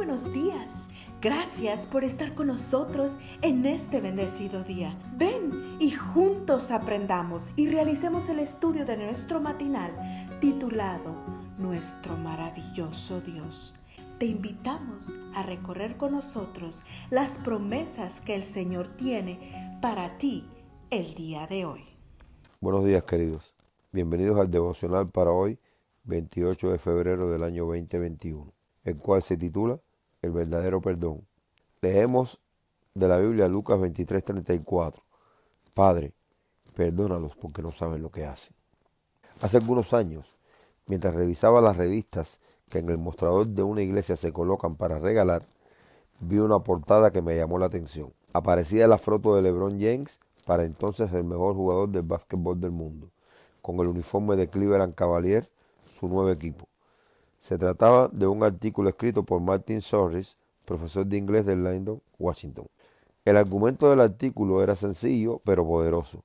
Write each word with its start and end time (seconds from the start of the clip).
buenos 0.00 0.32
días. 0.32 0.70
Gracias 1.20 1.86
por 1.86 2.04
estar 2.04 2.34
con 2.34 2.46
nosotros 2.46 3.18
en 3.42 3.66
este 3.66 4.00
bendecido 4.00 4.64
día. 4.64 4.98
Ven 5.18 5.76
y 5.78 5.90
juntos 5.90 6.70
aprendamos 6.70 7.50
y 7.54 7.68
realicemos 7.68 8.30
el 8.30 8.38
estudio 8.38 8.86
de 8.86 8.96
nuestro 8.96 9.42
matinal 9.42 9.90
titulado 10.40 11.14
Nuestro 11.58 12.16
maravilloso 12.16 13.20
Dios. 13.20 13.74
Te 14.18 14.24
invitamos 14.24 15.08
a 15.34 15.42
recorrer 15.42 15.98
con 15.98 16.12
nosotros 16.12 16.82
las 17.10 17.36
promesas 17.36 18.22
que 18.22 18.34
el 18.34 18.44
Señor 18.44 18.88
tiene 18.96 19.78
para 19.82 20.16
ti 20.16 20.48
el 20.88 21.12
día 21.12 21.46
de 21.46 21.66
hoy. 21.66 21.84
Buenos 22.62 22.86
días 22.86 23.04
queridos. 23.04 23.54
Bienvenidos 23.92 24.40
al 24.40 24.50
devocional 24.50 25.10
para 25.10 25.30
hoy, 25.30 25.58
28 26.04 26.70
de 26.70 26.78
febrero 26.78 27.28
del 27.28 27.42
año 27.42 27.66
2021, 27.66 28.48
el 28.84 28.98
cual 29.02 29.22
se 29.22 29.36
titula 29.36 29.78
El 30.22 30.32
verdadero 30.32 30.80
perdón. 30.80 31.26
Leemos 31.80 32.38
de 32.94 33.08
la 33.08 33.18
Biblia 33.18 33.48
Lucas 33.48 33.78
23:34. 33.78 35.02
Padre, 35.74 36.12
perdónalos 36.76 37.36
porque 37.36 37.62
no 37.62 37.70
saben 37.70 38.02
lo 38.02 38.10
que 38.10 38.24
hacen. 38.24 38.54
Hace 39.40 39.56
algunos 39.56 39.94
años, 39.94 40.26
mientras 40.86 41.14
revisaba 41.14 41.60
las 41.60 41.76
revistas 41.76 42.40
que 42.68 42.78
en 42.78 42.90
el 42.90 42.98
mostrador 42.98 43.46
de 43.48 43.62
una 43.62 43.82
iglesia 43.82 44.16
se 44.16 44.32
colocan 44.32 44.76
para 44.76 44.98
regalar, 44.98 45.42
vi 46.20 46.38
una 46.38 46.58
portada 46.58 47.10
que 47.10 47.22
me 47.22 47.36
llamó 47.36 47.58
la 47.58 47.66
atención. 47.66 48.12
Aparecía 48.32 48.86
la 48.86 48.98
foto 48.98 49.34
de 49.34 49.42
LeBron 49.42 49.80
James, 49.80 50.18
para 50.46 50.64
entonces 50.64 51.12
el 51.12 51.24
mejor 51.24 51.54
jugador 51.54 51.88
del 51.88 52.02
básquetbol 52.02 52.60
del 52.60 52.72
mundo 52.72 53.10
con 53.60 53.78
el 53.80 53.88
uniforme 53.88 54.36
de 54.36 54.48
Cleveland 54.48 54.94
Cavaliers, 54.94 55.48
su 55.80 56.08
nuevo 56.08 56.30
equipo. 56.30 56.69
Se 57.40 57.58
trataba 57.58 58.08
de 58.12 58.26
un 58.26 58.42
artículo 58.42 58.90
escrito 58.90 59.22
por 59.22 59.40
Martin 59.40 59.80
Sorris, 59.80 60.36
profesor 60.64 61.06
de 61.06 61.16
inglés 61.16 61.46
de 61.46 61.56
London, 61.56 62.00
Washington. 62.18 62.66
El 63.24 63.36
argumento 63.36 63.90
del 63.90 64.00
artículo 64.00 64.62
era 64.62 64.76
sencillo 64.76 65.40
pero 65.44 65.66
poderoso. 65.66 66.22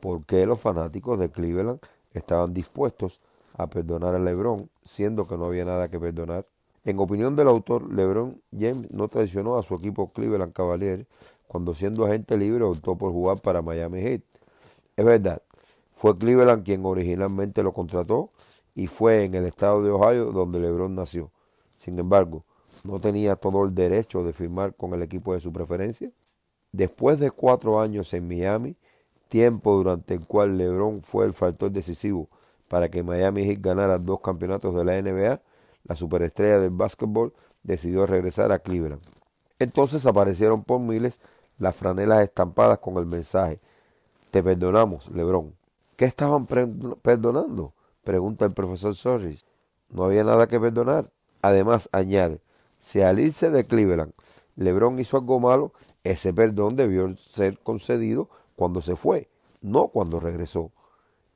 ¿Por 0.00 0.24
qué 0.24 0.46
los 0.46 0.60
fanáticos 0.60 1.18
de 1.18 1.30
Cleveland 1.30 1.80
estaban 2.12 2.52
dispuestos 2.52 3.20
a 3.56 3.66
perdonar 3.68 4.14
a 4.14 4.18
LeBron, 4.18 4.68
siendo 4.84 5.26
que 5.26 5.36
no 5.36 5.46
había 5.46 5.64
nada 5.64 5.88
que 5.88 6.00
perdonar? 6.00 6.46
En 6.84 6.98
opinión 6.98 7.36
del 7.36 7.48
autor, 7.48 7.90
LeBron 7.92 8.40
James 8.52 8.90
no 8.92 9.08
traicionó 9.08 9.56
a 9.56 9.62
su 9.62 9.74
equipo 9.74 10.08
Cleveland 10.08 10.52
Cavaliers 10.52 11.06
cuando 11.46 11.74
siendo 11.74 12.04
agente 12.04 12.36
libre 12.36 12.64
optó 12.64 12.96
por 12.96 13.12
jugar 13.12 13.40
para 13.40 13.62
Miami 13.62 14.00
Heat. 14.00 14.22
Es 14.96 15.04
verdad, 15.04 15.40
fue 15.96 16.14
Cleveland 16.14 16.64
quien 16.64 16.84
originalmente 16.84 17.62
lo 17.62 17.72
contrató 17.72 18.30
y 18.74 18.86
fue 18.86 19.24
en 19.24 19.34
el 19.34 19.46
estado 19.46 19.82
de 19.82 19.90
Ohio 19.90 20.32
donde 20.32 20.60
LeBron 20.60 20.94
nació. 20.94 21.30
Sin 21.80 21.98
embargo, 21.98 22.44
no 22.84 22.98
tenía 22.98 23.36
todo 23.36 23.64
el 23.64 23.74
derecho 23.74 24.24
de 24.24 24.32
firmar 24.32 24.74
con 24.74 24.94
el 24.94 25.02
equipo 25.02 25.32
de 25.32 25.40
su 25.40 25.52
preferencia. 25.52 26.10
Después 26.72 27.18
de 27.20 27.30
cuatro 27.30 27.80
años 27.80 28.12
en 28.14 28.26
Miami, 28.26 28.76
tiempo 29.28 29.76
durante 29.76 30.14
el 30.14 30.26
cual 30.26 30.58
LeBron 30.58 31.02
fue 31.02 31.24
el 31.24 31.32
factor 31.32 31.70
decisivo 31.70 32.28
para 32.68 32.88
que 32.88 33.02
Miami 33.02 33.44
Heat 33.44 33.60
ganara 33.60 33.98
dos 33.98 34.20
campeonatos 34.20 34.74
de 34.74 34.84
la 34.84 35.00
NBA, 35.00 35.40
la 35.84 35.96
superestrella 35.96 36.58
del 36.58 36.70
básquetbol 36.70 37.32
decidió 37.62 38.06
regresar 38.06 38.50
a 38.50 38.58
Cleveland. 38.58 39.02
Entonces 39.58 40.06
aparecieron 40.06 40.64
por 40.64 40.80
miles 40.80 41.20
las 41.58 41.76
franelas 41.76 42.22
estampadas 42.22 42.78
con 42.78 42.96
el 42.96 43.06
mensaje, 43.06 43.60
te 44.30 44.42
perdonamos, 44.42 45.08
LeBron. 45.10 45.54
¿Qué 45.96 46.06
estaban 46.06 46.46
perdonando? 46.46 47.73
Pregunta 48.04 48.44
el 48.44 48.52
profesor 48.52 48.94
Sorris. 48.94 49.44
No 49.88 50.04
había 50.04 50.24
nada 50.24 50.46
que 50.46 50.60
perdonar. 50.60 51.10
Además, 51.42 51.88
añade, 51.92 52.40
si 52.80 53.00
al 53.00 53.18
irse 53.18 53.50
de 53.50 53.64
Cleveland 53.64 54.12
Lebron 54.56 54.98
hizo 55.00 55.16
algo 55.16 55.40
malo, 55.40 55.72
ese 56.04 56.32
perdón 56.32 56.76
debió 56.76 57.14
ser 57.16 57.58
concedido 57.58 58.28
cuando 58.56 58.80
se 58.80 58.94
fue, 58.94 59.28
no 59.62 59.88
cuando 59.88 60.20
regresó. 60.20 60.70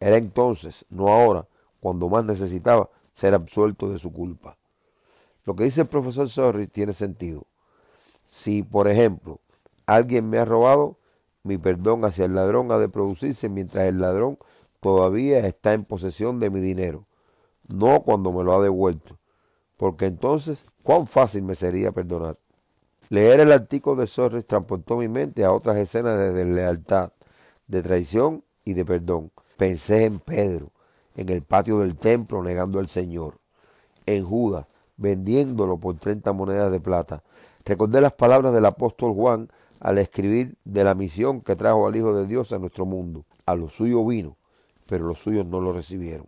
Era 0.00 0.16
entonces, 0.16 0.84
no 0.90 1.08
ahora, 1.08 1.46
cuando 1.80 2.08
más 2.08 2.24
necesitaba 2.24 2.88
ser 3.12 3.34
absuelto 3.34 3.90
de 3.90 3.98
su 3.98 4.12
culpa. 4.12 4.56
Lo 5.44 5.54
que 5.54 5.64
dice 5.64 5.82
el 5.82 5.86
profesor 5.86 6.28
Sorris 6.28 6.70
tiene 6.72 6.92
sentido. 6.92 7.46
Si, 8.26 8.62
por 8.62 8.88
ejemplo, 8.88 9.40
alguien 9.86 10.28
me 10.28 10.38
ha 10.38 10.44
robado, 10.44 10.96
mi 11.42 11.58
perdón 11.58 12.04
hacia 12.04 12.24
el 12.24 12.34
ladrón 12.34 12.72
ha 12.72 12.78
de 12.78 12.88
producirse 12.88 13.48
mientras 13.48 13.84
el 13.84 14.00
ladrón 14.00 14.38
todavía 14.84 15.38
está 15.46 15.72
en 15.72 15.82
posesión 15.82 16.38
de 16.40 16.50
mi 16.50 16.60
dinero, 16.60 17.06
no 17.74 18.02
cuando 18.02 18.30
me 18.32 18.44
lo 18.44 18.54
ha 18.54 18.62
devuelto, 18.62 19.18
porque 19.78 20.04
entonces 20.04 20.66
cuán 20.82 21.06
fácil 21.06 21.42
me 21.42 21.54
sería 21.54 21.90
perdonar. 21.90 22.36
Leer 23.08 23.40
el 23.40 23.50
artículo 23.50 23.96
de 23.96 24.06
Sorres 24.06 24.46
transportó 24.46 24.98
mi 24.98 25.08
mente 25.08 25.42
a 25.42 25.52
otras 25.52 25.78
escenas 25.78 26.18
de 26.18 26.34
deslealtad, 26.34 27.12
de 27.66 27.82
traición 27.82 28.44
y 28.66 28.74
de 28.74 28.84
perdón. 28.84 29.30
Pensé 29.56 30.04
en 30.04 30.18
Pedro, 30.18 30.70
en 31.16 31.30
el 31.30 31.40
patio 31.40 31.78
del 31.78 31.96
templo 31.96 32.42
negando 32.42 32.78
al 32.78 32.88
Señor, 32.88 33.38
en 34.04 34.22
Judas, 34.22 34.66
vendiéndolo 34.98 35.78
por 35.78 35.96
30 35.96 36.30
monedas 36.34 36.70
de 36.70 36.80
plata. 36.80 37.22
Recordé 37.64 38.02
las 38.02 38.16
palabras 38.16 38.52
del 38.52 38.66
apóstol 38.66 39.14
Juan 39.14 39.48
al 39.80 39.96
escribir 39.96 40.56
de 40.66 40.84
la 40.84 40.94
misión 40.94 41.40
que 41.40 41.56
trajo 41.56 41.86
al 41.86 41.96
Hijo 41.96 42.14
de 42.14 42.26
Dios 42.26 42.52
a 42.52 42.58
nuestro 42.58 42.84
mundo. 42.84 43.24
A 43.46 43.54
lo 43.54 43.70
suyo 43.70 44.04
vino, 44.04 44.36
pero 44.88 45.06
los 45.06 45.20
suyos 45.20 45.46
no 45.46 45.60
lo 45.60 45.72
recibieron. 45.72 46.26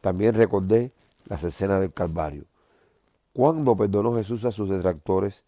También 0.00 0.34
recordé 0.34 0.92
las 1.26 1.44
escenas 1.44 1.80
del 1.80 1.92
Calvario. 1.92 2.44
Cuando 3.32 3.76
perdonó 3.76 4.14
Jesús 4.14 4.44
a 4.44 4.52
sus 4.52 4.68
detractores, 4.68 5.44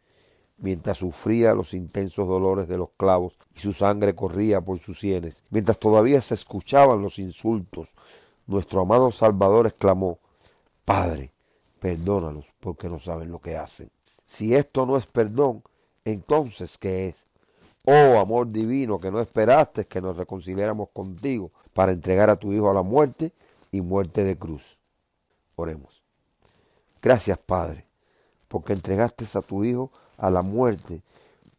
mientras 0.58 0.98
sufría 0.98 1.54
los 1.54 1.74
intensos 1.74 2.28
dolores 2.28 2.68
de 2.68 2.76
los 2.76 2.90
clavos 2.96 3.36
y 3.56 3.60
su 3.60 3.72
sangre 3.72 4.14
corría 4.14 4.60
por 4.60 4.78
sus 4.78 5.00
sienes, 5.00 5.42
mientras 5.50 5.78
todavía 5.78 6.20
se 6.20 6.34
escuchaban 6.34 7.02
los 7.02 7.18
insultos, 7.18 7.94
nuestro 8.46 8.80
amado 8.80 9.10
Salvador 9.10 9.66
exclamó, 9.66 10.18
Padre, 10.84 11.32
perdónalos 11.80 12.46
porque 12.60 12.88
no 12.88 12.98
saben 12.98 13.30
lo 13.30 13.40
que 13.40 13.56
hacen. 13.56 13.90
Si 14.26 14.54
esto 14.54 14.86
no 14.86 14.96
es 14.96 15.06
perdón, 15.06 15.62
entonces, 16.04 16.78
¿qué 16.78 17.08
es? 17.08 17.16
Oh 17.86 18.18
amor 18.20 18.48
divino, 18.48 19.00
que 19.00 19.10
no 19.10 19.20
esperaste 19.20 19.84
que 19.84 20.00
nos 20.00 20.16
reconciliáramos 20.16 20.90
contigo 20.90 21.50
para 21.80 21.92
entregar 21.92 22.28
a 22.28 22.36
tu 22.36 22.52
Hijo 22.52 22.70
a 22.70 22.74
la 22.74 22.82
muerte 22.82 23.32
y 23.72 23.80
muerte 23.80 24.22
de 24.22 24.36
cruz. 24.36 24.76
Oremos. 25.56 26.02
Gracias, 27.00 27.38
Padre, 27.38 27.86
porque 28.48 28.74
entregaste 28.74 29.24
a 29.32 29.40
tu 29.40 29.64
Hijo 29.64 29.90
a 30.18 30.30
la 30.30 30.42
muerte 30.42 31.00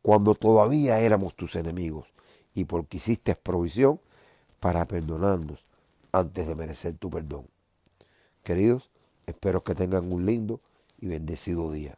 cuando 0.04 0.36
todavía 0.36 1.00
éramos 1.00 1.34
tus 1.34 1.56
enemigos 1.56 2.08
y 2.54 2.66
porque 2.66 2.98
hiciste 2.98 3.34
provisión 3.34 4.00
para 4.60 4.86
perdonarnos 4.86 5.66
antes 6.12 6.48
de 6.48 6.54
merecer 6.54 7.00
tu 7.00 7.10
perdón. 7.10 7.48
Queridos, 8.44 8.92
espero 9.26 9.64
que 9.64 9.74
tengan 9.74 10.14
un 10.14 10.28
lindo 10.28 10.60
y 11.00 11.08
bendecido 11.08 11.72
día. 11.72 11.98